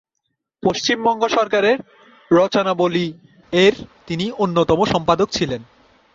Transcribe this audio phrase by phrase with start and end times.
[0.63, 3.75] পশ্চিমবঙ্গ সরকারের "রবীন্দ্ররচনাবলী"র
[4.07, 5.61] তিনি অন্যতম সম্পাদক ছিলেন।